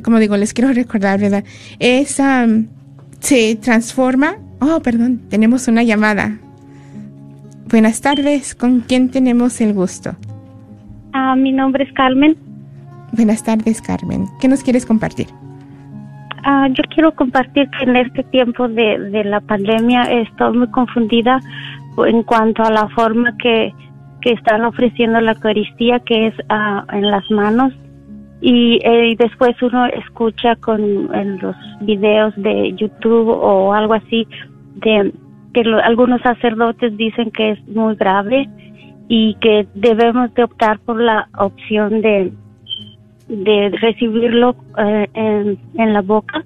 [0.02, 1.44] como digo, les quiero recordar, ¿verdad?
[1.78, 2.20] Es,
[3.20, 4.36] se transforma.
[4.60, 6.38] Oh, perdón, tenemos una llamada.
[7.68, 10.16] Buenas tardes, ¿con quién tenemos el gusto?
[11.14, 12.36] Ah, mi nombre es Carmen.
[13.12, 14.26] Buenas tardes, Carmen.
[14.40, 15.28] ¿Qué nos quieres compartir?
[16.44, 21.40] Ah, yo quiero compartir que en este tiempo de, de la pandemia estoy muy confundida
[22.06, 23.72] en cuanto a la forma que,
[24.20, 27.72] que están ofreciendo la Eucaristía, que es ah, en las manos
[28.46, 30.82] eh, y, después uno escucha con
[31.14, 34.26] en los videos de YouTube o algo así
[34.74, 35.12] de
[35.54, 38.48] que algunos sacerdotes dicen que es muy grave
[39.08, 42.32] y que debemos de optar por la opción de
[43.28, 46.44] de recibirlo eh, en, en, la boca.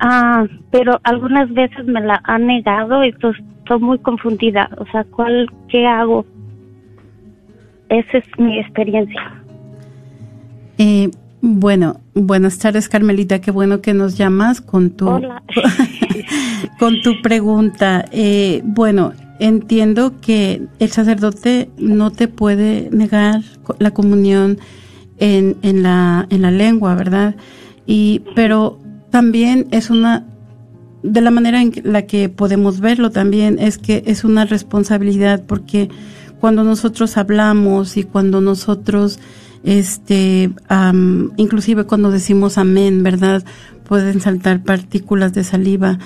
[0.00, 4.68] Ah, pero algunas veces me la han negado y pues estoy muy confundida.
[4.78, 6.26] O sea cuál qué hago
[7.88, 9.20] esa es mi experiencia.
[10.78, 11.10] Eh,
[11.40, 15.06] bueno, buenas tardes Carmelita, qué bueno que nos llamas con tu
[16.78, 18.04] con tu pregunta.
[18.12, 23.42] Eh, bueno, entiendo que el sacerdote no te puede negar
[23.78, 24.58] la comunión
[25.18, 27.36] en, en la en la lengua, ¿verdad?
[27.86, 28.78] Y pero
[29.10, 30.24] también es una
[31.02, 35.90] de la manera en la que podemos verlo también es que es una responsabilidad porque
[36.40, 39.18] cuando nosotros hablamos y cuando nosotros
[39.64, 40.50] este,
[41.36, 43.44] inclusive cuando decimos amén, ¿verdad?
[43.86, 45.98] Pueden saltar partículas de saliva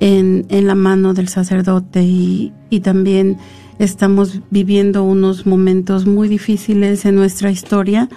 [0.00, 3.38] en, en la mano del sacerdote y, y también
[3.78, 8.08] estamos viviendo unos momentos muy difíciles en nuestra historia.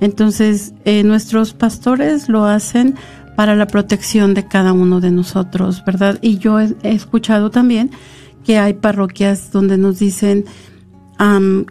[0.00, 2.94] Entonces, eh, nuestros pastores lo hacen
[3.36, 6.18] para la protección de cada uno de nosotros, ¿verdad?
[6.22, 7.90] Y yo he, escuchado también
[8.44, 10.44] que hay parroquias donde nos dicen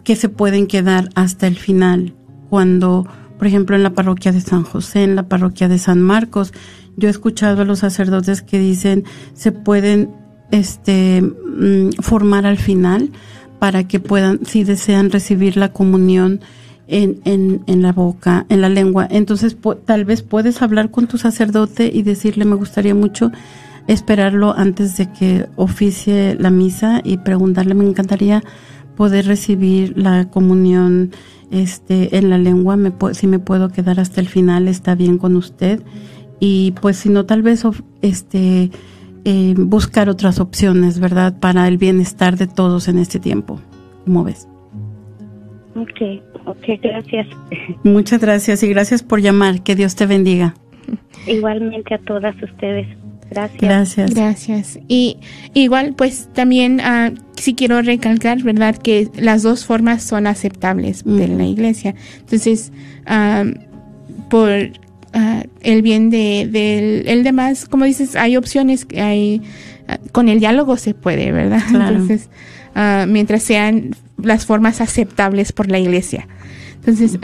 [0.02, 2.14] que se pueden quedar hasta el final
[2.50, 3.06] cuando,
[3.38, 6.52] por ejemplo, en la parroquia de San José, en la parroquia de San Marcos,
[6.96, 10.10] yo he escuchado a los sacerdotes que dicen se pueden
[10.50, 13.10] este mm, formar al final
[13.58, 16.40] para que puedan, si desean recibir la comunión
[16.88, 19.08] en, en, en la boca, en la lengua.
[19.10, 23.32] Entonces, tal vez puedes hablar con tu sacerdote y decirle, me gustaría mucho
[23.86, 28.42] esperarlo antes de que oficie la misa y preguntarle, me encantaría
[28.96, 31.10] poder recibir la comunión
[31.50, 35.36] este, en la lengua, me, si me puedo quedar hasta el final, está bien con
[35.36, 35.82] usted.
[36.38, 37.64] Y pues si no, tal vez
[38.02, 38.70] este,
[39.24, 41.38] eh, buscar otras opciones, ¿verdad?
[41.38, 43.60] Para el bienestar de todos en este tiempo.
[44.04, 44.46] ¿Cómo ves?
[45.74, 47.26] Ok, ok, gracias.
[47.82, 49.62] Muchas gracias y gracias por llamar.
[49.62, 50.54] Que Dios te bendiga.
[51.26, 52.86] Igualmente a todas ustedes.
[53.30, 53.60] Gracias.
[53.60, 54.14] Gracias.
[54.14, 54.78] Gracias.
[54.86, 55.18] Y
[55.54, 61.28] igual, pues también uh, sí quiero recalcar, ¿verdad?, que las dos formas son aceptables de
[61.28, 61.94] la iglesia.
[62.20, 62.72] Entonces,
[64.30, 64.50] por
[65.16, 69.42] ah, el bien de, del el demás, como dices, hay opciones, hay
[69.88, 71.62] ah, con el diálogo se puede, ¿verdad?
[71.68, 72.28] Entonces,
[73.08, 76.28] mientras sean las formas aceptables por la iglesia.
[76.76, 77.18] Entonces,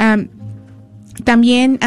[1.24, 1.78] también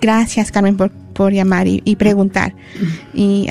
[0.00, 2.54] Gracias, Carmen, por, por llamar y, preguntar.
[3.14, 3.46] Y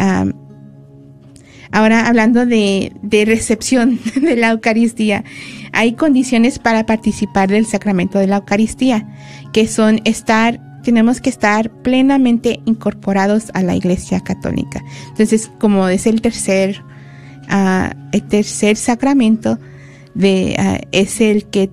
[1.72, 5.24] Ahora, hablando de, de recepción de la Eucaristía,
[5.72, 9.08] hay condiciones para participar del sacramento de la Eucaristía,
[9.54, 14.84] que son estar tenemos que estar plenamente incorporados a la Iglesia Católica.
[15.10, 16.84] Entonces, como es el tercer,
[17.50, 19.58] ah, el tercer sacramento,
[20.14, 21.72] de, ah, es el que,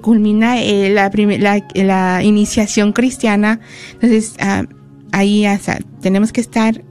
[0.00, 3.60] culmina eh, la, la, la iniciación cristiana.
[3.92, 4.64] Entonces, ah,
[5.12, 5.44] ahí
[6.00, 6.82] tenemos que estar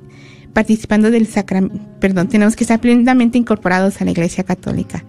[0.54, 5.04] participando del sacramento, perdón, tenemos que estar plenamente incorporados a la Iglesia Católica.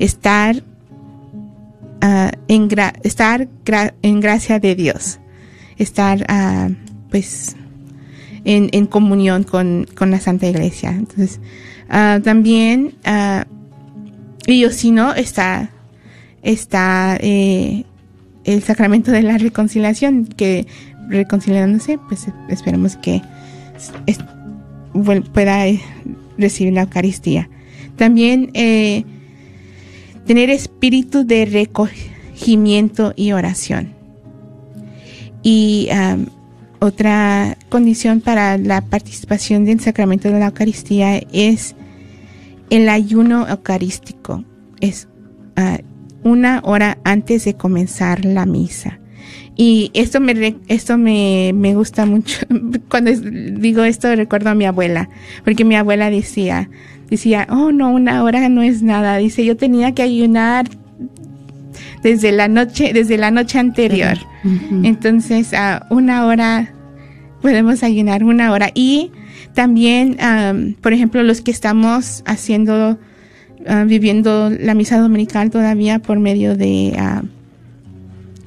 [0.00, 0.64] Estar,
[4.02, 5.20] en gracia de Dios
[5.80, 6.68] estar ah,
[7.10, 7.56] pues
[8.44, 10.90] en, en comunión con, con la Santa Iglesia.
[10.90, 11.40] Entonces,
[11.88, 12.94] ah, también,
[14.70, 15.70] si no, está,
[16.42, 17.84] está eh,
[18.44, 20.66] el sacramento de la reconciliación, que
[21.08, 23.22] reconciliándose, pues esperemos que
[25.32, 25.80] pueda eh,
[26.38, 27.48] recibir la Eucaristía.
[27.96, 29.04] También eh,
[30.26, 33.99] tener espíritu de recogimiento y oración.
[35.42, 36.26] Y am,
[36.80, 41.76] otra condición para la participación del sacramento de la Eucaristía es
[42.70, 44.44] el ayuno eucarístico.
[44.80, 45.08] Es
[45.56, 45.78] ah,
[46.22, 48.98] una hora antes de comenzar la misa.
[49.56, 52.46] Y esto me, esto me, me gusta mucho.
[52.88, 55.10] Cuando digo esto recuerdo a mi abuela,
[55.44, 56.70] porque mi abuela decía,
[57.10, 59.18] decía, oh no, una hora no es nada.
[59.18, 60.66] Dice, yo tenía que ayunar
[62.02, 64.18] desde la noche, desde la noche anterior.
[64.82, 66.72] Entonces, a una hora
[67.42, 68.70] podemos ayunar una hora.
[68.74, 69.10] Y
[69.54, 72.98] también, am, por ejemplo, los que estamos haciendo,
[73.66, 77.22] ah, viviendo la misa dominical todavía por medio de, ah,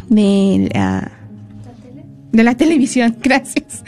[0.10, 0.70] de,
[2.32, 3.84] de la televisión, gracias.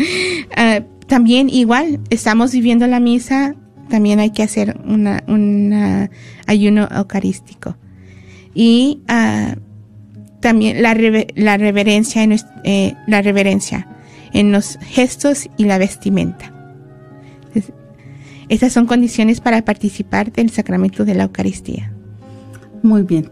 [1.08, 3.56] También igual, estamos viviendo la misa,
[3.90, 6.10] también hay que hacer una, una
[6.48, 7.78] ayuno eucarístico.
[8.56, 9.56] Y ah,
[10.40, 10.96] también la,
[11.36, 13.88] la reverencia en eh, la reverencia
[14.34, 16.52] en los gestos y la vestimenta.
[17.54, 17.72] Es-
[18.50, 21.92] Estas son condiciones para participar del sacramento de la Eucaristía.
[22.84, 23.30] Muy bien.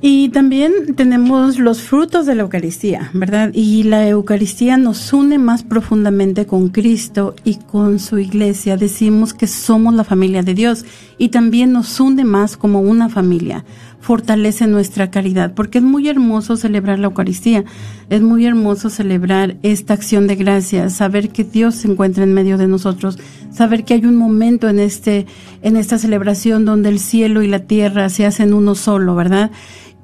[0.00, 3.50] Y también tenemos los frutos de la Eucaristía, ¿verdad?
[3.54, 8.76] Y la Eucaristía nos une más profundamente con Cristo y con su iglesia.
[8.76, 10.84] Decimos que somos la familia de Dios
[11.16, 13.64] y también nos une más como una familia.
[14.04, 17.64] Fortalece nuestra caridad, porque es muy hermoso celebrar la Eucaristía.
[18.10, 22.58] Es muy hermoso celebrar esta acción de gracias, saber que Dios se encuentra en medio
[22.58, 23.18] de nosotros,
[23.50, 25.24] saber que hay un momento en este
[25.62, 29.50] en esta celebración donde el cielo y la tierra se hacen uno solo, ¿verdad?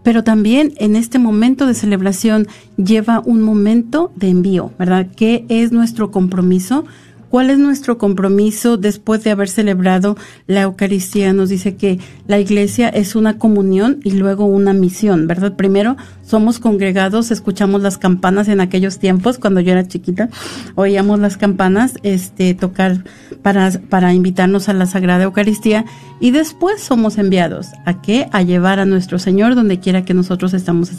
[0.03, 2.49] Pero también en este momento de celebración
[2.79, 5.09] lleva un momento de envío, ¿verdad?
[5.15, 6.87] ¿Qué es nuestro compromiso?
[7.31, 10.16] ¿Cuál es nuestro compromiso después de haber celebrado
[10.49, 11.33] la Eucaristía?
[11.33, 15.55] Nos dice que la iglesia es una comunión y luego una misión, ¿verdad?
[15.55, 20.28] Primero somos congregados, escuchamos las campanas en aquellos tiempos, cuando yo era chiquita,
[20.74, 23.05] oíamos las campanas este, tocar
[23.43, 25.85] para, para invitarnos a la Sagrada Eucaristía
[26.18, 27.68] y después somos enviados.
[27.85, 28.28] ¿A qué?
[28.33, 30.91] A llevar a nuestro Señor donde quiera que nosotros estamos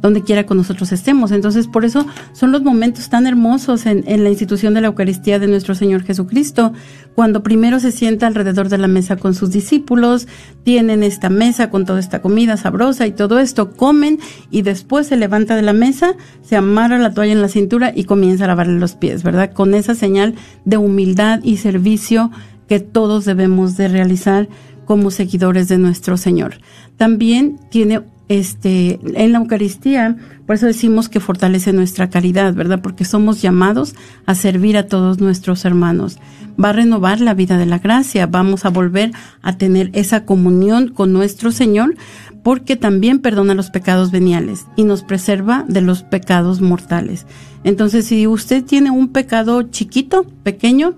[0.00, 1.32] donde quiera con nosotros estemos.
[1.32, 5.38] Entonces, por eso son los momentos tan hermosos en, en, la institución de la Eucaristía
[5.38, 6.72] de nuestro Señor Jesucristo,
[7.14, 10.28] cuando primero se sienta alrededor de la mesa con sus discípulos,
[10.62, 14.20] tienen esta mesa con toda esta comida sabrosa y todo esto, comen
[14.50, 18.04] y después se levanta de la mesa, se amarra la toalla en la cintura y
[18.04, 19.52] comienza a lavarle los pies, ¿verdad?
[19.52, 22.30] Con esa señal de humildad y servicio
[22.68, 24.48] que todos debemos de realizar
[24.88, 26.54] como seguidores de nuestro Señor.
[26.96, 30.16] También tiene este, en la Eucaristía,
[30.46, 32.80] por eso decimos que fortalece nuestra caridad, ¿verdad?
[32.80, 36.16] Porque somos llamados a servir a todos nuestros hermanos.
[36.58, 39.12] Va a renovar la vida de la gracia, vamos a volver
[39.42, 41.94] a tener esa comunión con nuestro Señor,
[42.42, 47.26] porque también perdona los pecados veniales y nos preserva de los pecados mortales.
[47.62, 50.94] Entonces, si usted tiene un pecado chiquito, pequeño,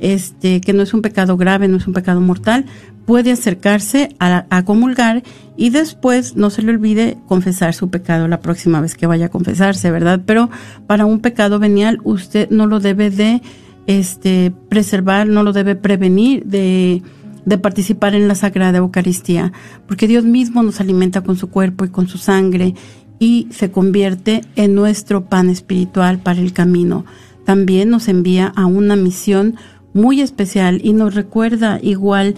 [0.00, 2.66] este, que no es un pecado grave, no es un pecado mortal,
[3.06, 5.22] puede acercarse a, a, comulgar
[5.56, 9.30] y después no se le olvide confesar su pecado la próxima vez que vaya a
[9.30, 10.22] confesarse, ¿verdad?
[10.24, 10.50] Pero
[10.86, 13.42] para un pecado venial usted no lo debe de
[13.86, 17.02] este preservar, no lo debe prevenir de
[17.44, 19.52] de participar en la Sagrada Eucaristía,
[19.86, 22.74] porque Dios mismo nos alimenta con su cuerpo y con su sangre
[23.18, 27.04] y se convierte en nuestro pan espiritual para el camino.
[27.44, 29.56] También nos envía a una misión
[29.92, 32.34] muy especial y nos recuerda igual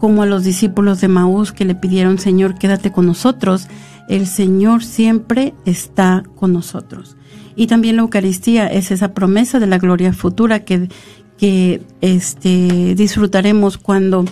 [0.00, 3.68] como a los discípulos de Maús que le pidieron, Señor, quédate con nosotros,
[4.08, 7.16] el Señor siempre está con nosotros.
[7.54, 10.88] Y también la Eucaristía es esa promesa de la gloria futura que,
[11.36, 14.24] que este, disfrutaremos cuando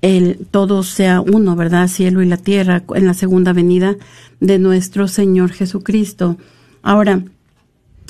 [0.00, 1.88] el, todo sea uno, ¿verdad?
[1.88, 3.96] Cielo y la tierra en la segunda venida
[4.38, 6.36] de nuestro Señor Jesucristo.
[6.82, 7.24] Ahora,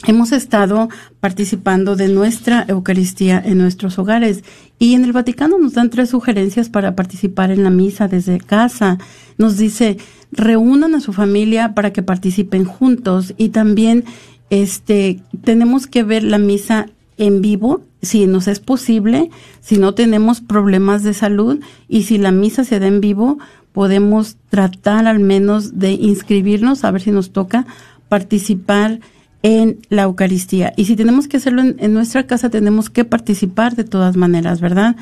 [0.07, 0.88] hemos estado
[1.20, 4.44] participando de nuestra Eucaristía en nuestros hogares
[4.78, 8.98] y en el Vaticano nos dan tres sugerencias para participar en la misa desde casa.
[9.36, 9.98] Nos dice,
[10.32, 14.05] reúnan a su familia para que participen juntos y también
[14.48, 16.86] este tenemos que ver la misa
[17.18, 19.30] en vivo si nos es posible,
[19.61, 23.38] si no tenemos problemas de salud y si la misa se da en vivo,
[23.72, 27.66] podemos tratar al menos de inscribirnos a ver si nos toca
[28.09, 29.01] participar
[29.43, 30.72] en la Eucaristía.
[30.76, 34.97] Y si tenemos que hacerlo en, nuestra casa, tenemos que participar de todas maneras, ¿verdad?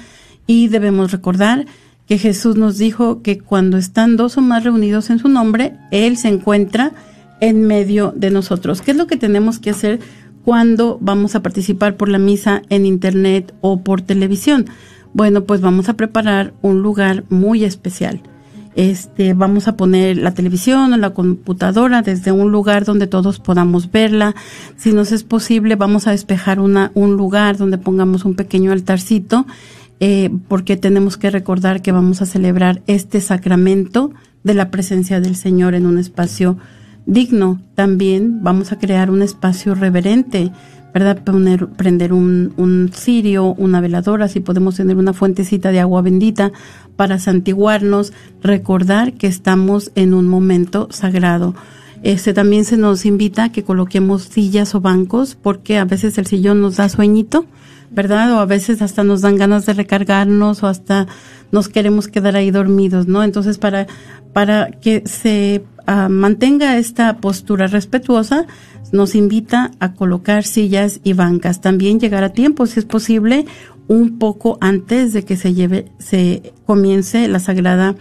[0.47, 1.67] Y debemos recordar
[2.07, 6.17] que Jesús nos dijo que cuando están dos o más reunidos en su nombre, Él
[6.17, 6.93] se encuentra
[7.41, 8.81] en medio de nosotros.
[8.81, 10.01] ¿Qué es lo que tenemos que hacer
[10.45, 14.67] cuando vamos a participar por la misa en Internet o por televisión?
[15.13, 18.23] Bueno, pues vamos a preparar un lugar muy especial
[18.75, 23.91] este, vamos a poner la televisión o la computadora desde un lugar donde todos podamos
[23.91, 24.35] verla.
[24.77, 29.47] Si nos es posible, vamos a despejar una, un lugar donde pongamos un pequeño altarcito,
[30.01, 34.13] eh, porque tenemos que recordar que vamos a celebrar este sacramento
[34.45, 36.57] de la presencia del Señor en un espacio
[37.07, 37.61] digno.
[37.75, 40.53] También vamos a crear un espacio reverente
[40.99, 41.23] ¿verdad?
[41.23, 46.51] Poner, prender un, un cirio, una veladora, si podemos tener una fuentecita de agua bendita
[46.97, 51.55] para santiguarnos, recordar que estamos en un momento sagrado.
[52.03, 56.27] Este también se nos invita a que coloquemos sillas o bancos porque a veces el
[56.27, 57.47] sillón nos da sueñito,
[57.93, 58.33] ¿verdad?
[58.33, 61.07] O a veces hasta nos dan ganas de recargarnos o hasta
[61.53, 63.23] nos queremos quedar ahí dormidos, ¿no?
[63.23, 63.87] Entonces para
[64.33, 68.47] para que se uh, mantenga esta postura respetuosa,
[68.93, 71.61] nos invita a colocar sillas y bancas.
[71.61, 73.47] También llegar a tiempo, si es posible,
[73.87, 77.97] un poco antes de que se lleve, se comience la Sagrada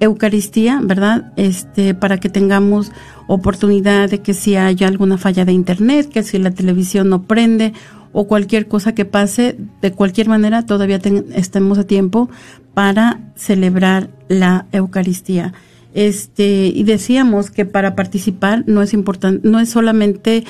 [0.00, 1.32] Eucaristía, ¿verdad?
[1.36, 2.90] Este, para que tengamos
[3.28, 7.72] oportunidad de que si haya alguna falla de internet, que si la televisión no prende
[8.12, 11.00] o cualquier cosa que pase, de cualquier manera todavía
[11.34, 12.28] estemos a tiempo
[12.74, 15.52] para celebrar la Eucaristía.
[15.94, 20.44] Este, y decíamos que para participar no es importante, no es solamente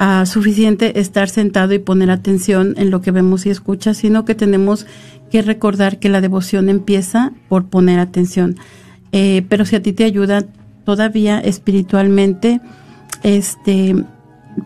[0.00, 4.34] uh, suficiente estar sentado y poner atención en lo que vemos y escucha, sino que
[4.34, 4.86] tenemos
[5.30, 8.56] que recordar que la devoción empieza por poner atención.
[9.12, 10.44] Eh, pero si a ti te ayuda
[10.84, 12.60] todavía espiritualmente,
[13.22, 13.96] este,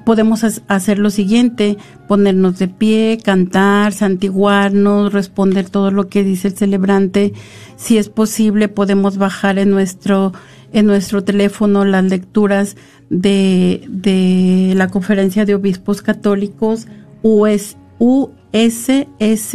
[0.05, 1.77] podemos hacer lo siguiente,
[2.09, 7.33] ponernos de pie, cantar, santiguarnos, responder todo lo que dice el celebrante.
[7.77, 10.33] Si es posible, podemos bajar en nuestro,
[10.73, 12.77] en nuestro teléfono las lecturas
[13.09, 16.87] de, de la Conferencia de Obispos Católicos
[17.23, 19.55] US, USS,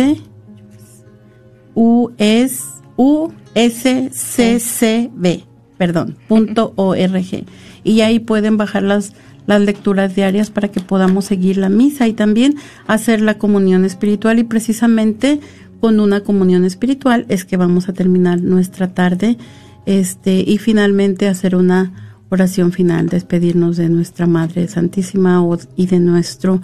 [1.73, 2.63] US,
[2.97, 3.83] USCCB,
[5.77, 7.45] perdón, punto org.
[7.83, 9.13] Y ahí pueden bajar las
[9.47, 12.55] las lecturas diarias para que podamos seguir la misa y también
[12.87, 15.39] hacer la comunión espiritual y precisamente
[15.79, 19.37] con una comunión espiritual es que vamos a terminar nuestra tarde
[19.85, 21.91] este y finalmente hacer una
[22.29, 25.43] oración final, despedirnos de nuestra Madre Santísima
[25.75, 26.61] y de nuestro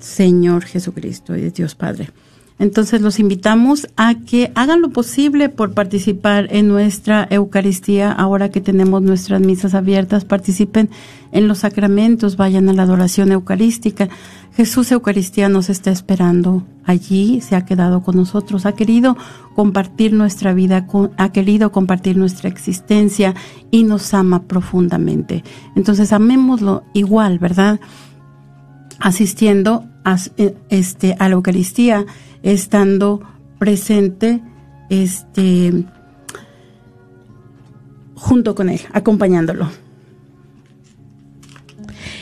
[0.00, 2.10] Señor Jesucristo y de Dios Padre.
[2.58, 8.60] Entonces los invitamos a que hagan lo posible por participar en nuestra Eucaristía ahora que
[8.60, 10.90] tenemos nuestras misas abiertas, participen
[11.30, 14.08] en los sacramentos, vayan a la adoración eucarística.
[14.56, 19.16] Jesús Eucaristía nos está esperando allí, se ha quedado con nosotros, ha querido
[19.54, 20.86] compartir nuestra vida,
[21.16, 23.36] ha querido compartir nuestra existencia
[23.70, 25.44] y nos ama profundamente.
[25.76, 27.78] Entonces amémoslo igual, ¿verdad?
[28.98, 30.16] Asistiendo a,
[30.70, 32.04] este, a la Eucaristía
[32.42, 33.22] estando
[33.58, 34.40] presente
[34.90, 35.84] este
[38.14, 39.68] junto con él, acompañándolo.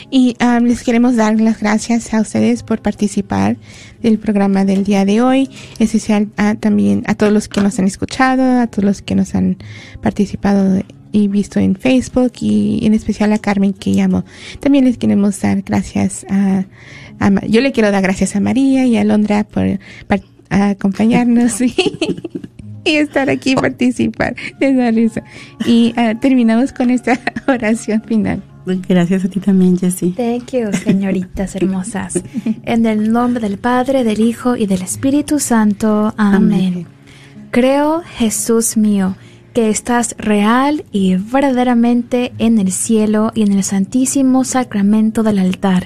[0.09, 3.57] Y um, les queremos dar las gracias a ustedes por participar
[4.01, 5.49] del programa del día de hoy,
[5.79, 9.35] especial a, también a todos los que nos han escuchado, a todos los que nos
[9.35, 9.57] han
[10.01, 14.23] participado y visto en Facebook y en especial a Carmen que llamó.
[14.61, 16.65] También les queremos dar gracias a
[17.47, 19.79] yo le quiero dar gracias a María y a Londra por,
[20.49, 21.73] acompañarnos y,
[22.85, 24.35] estar aquí y participar.
[25.65, 28.41] Y ah, terminamos con esta oración final.
[28.65, 30.11] Gracias a ti también, Jessie.
[30.11, 32.21] Thank you, señoritas hermosas.
[32.63, 36.13] En el nombre del Padre, del Hijo y del Espíritu Santo.
[36.17, 36.85] Amén.
[37.51, 39.15] Creo, Jesús mío,
[39.53, 45.85] que estás real y verdaderamente en el cielo y en el santísimo sacramento del altar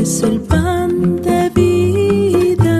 [0.00, 2.70] eres el pan de vida,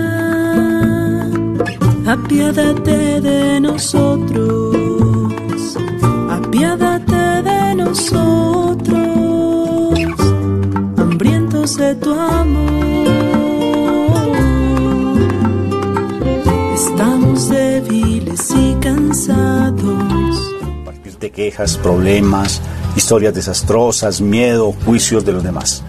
[2.06, 5.26] apiádate de nosotros,
[6.30, 8.98] apiádate de nosotros,
[10.96, 12.70] hambrientos de tu amor.
[16.74, 19.76] Estamos débiles y cansados.
[21.20, 22.62] de quejas, problemas,
[22.96, 25.84] historias desastrosas, miedo, juicios de los demás.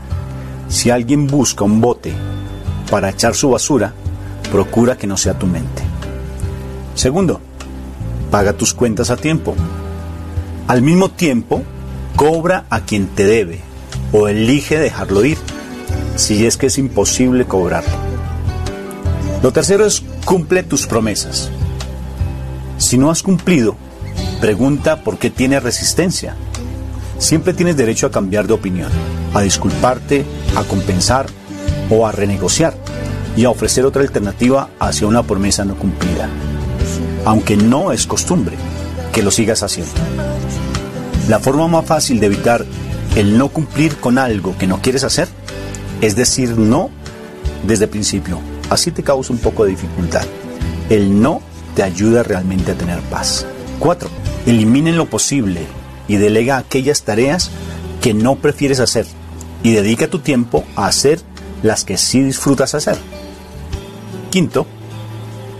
[0.71, 2.13] Si alguien busca un bote
[2.89, 3.93] para echar su basura,
[4.51, 5.83] procura que no sea tu mente.
[6.95, 7.41] Segundo,
[8.31, 9.53] paga tus cuentas a tiempo.
[10.67, 11.61] Al mismo tiempo,
[12.15, 13.59] cobra a quien te debe
[14.13, 15.37] o elige dejarlo ir,
[16.15, 17.93] si es que es imposible cobrarlo.
[19.43, 21.51] Lo tercero es cumple tus promesas.
[22.77, 23.75] Si no has cumplido,
[24.39, 26.35] pregunta por qué tienes resistencia.
[27.21, 28.89] Siempre tienes derecho a cambiar de opinión,
[29.35, 31.27] a disculparte, a compensar
[31.91, 32.73] o a renegociar
[33.37, 36.27] y a ofrecer otra alternativa hacia una promesa no cumplida.
[37.23, 38.57] Aunque no es costumbre
[39.13, 39.93] que lo sigas haciendo.
[41.29, 42.65] La forma más fácil de evitar
[43.15, 45.27] el no cumplir con algo que no quieres hacer
[46.01, 46.89] es decir no
[47.67, 48.39] desde el principio.
[48.71, 50.25] Así te causa un poco de dificultad.
[50.89, 51.43] El no
[51.75, 53.45] te ayuda realmente a tener paz.
[53.77, 54.09] 4.
[54.47, 55.67] Eliminen lo posible
[56.07, 57.51] y delega aquellas tareas
[58.01, 59.05] que no prefieres hacer
[59.63, 61.19] y dedica tu tiempo a hacer
[61.63, 62.97] las que sí disfrutas hacer.
[64.29, 64.65] Quinto,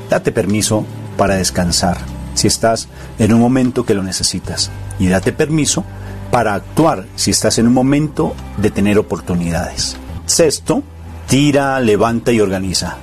[0.09, 0.85] date permiso
[1.17, 1.97] para descansar
[2.33, 2.87] si estás
[3.19, 5.83] en un momento que lo necesitas y date permiso
[6.31, 9.97] para actuar si estás en un momento de tener oportunidades.
[10.25, 10.81] Sexto,
[11.27, 12.97] tira, levanta y organiza.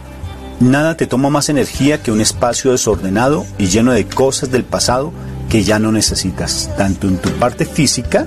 [0.61, 5.13] Nada te toma más energía que un espacio desordenado y lleno de cosas del pasado
[5.49, 8.27] que ya no necesitas, tanto en tu parte física,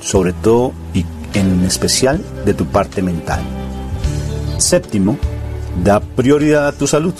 [0.00, 3.40] sobre todo y en especial de tu parte mental.
[4.58, 5.18] Séptimo,
[5.82, 7.14] da prioridad a tu salud.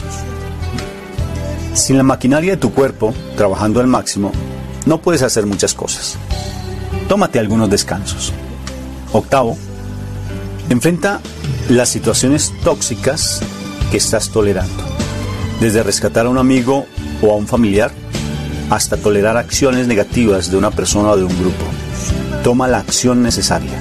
[1.74, 4.30] Sin la maquinaria de tu cuerpo trabajando al máximo,
[4.86, 6.16] no puedes hacer muchas cosas.
[7.08, 8.32] Tómate algunos descansos.
[9.12, 9.56] Octavo,
[10.68, 11.20] enfrenta
[11.68, 13.42] las situaciones tóxicas
[13.90, 14.84] que estás tolerando.
[15.60, 16.86] Desde rescatar a un amigo
[17.22, 17.90] o a un familiar
[18.70, 21.64] hasta tolerar acciones negativas de una persona o de un grupo.
[22.44, 23.78] Toma la acción necesaria.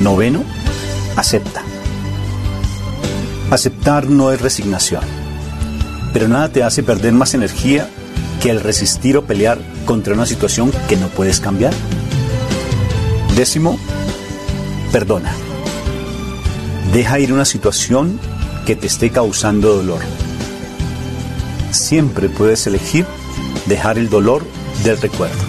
[0.00, 0.44] Noveno,
[1.16, 1.62] acepta.
[3.50, 5.02] Aceptar no es resignación,
[6.12, 7.88] pero nada te hace perder más energía
[8.40, 11.72] que el resistir o pelear contra una situación que no puedes cambiar.
[13.36, 13.78] Décimo,
[14.90, 15.32] perdona.
[16.92, 18.18] Deja ir una situación
[18.66, 20.00] que te esté causando dolor.
[21.70, 23.06] Siempre puedes elegir
[23.66, 24.44] dejar el dolor
[24.84, 25.44] del recuerdo.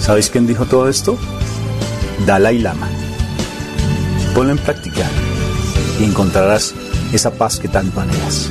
[0.00, 1.18] ¿Sabéis quién dijo todo esto?
[2.26, 2.88] Dalai Lama.
[4.34, 5.08] Ponlo en práctica
[6.00, 6.74] y encontrarás
[7.12, 8.50] esa paz que tanto anhelas.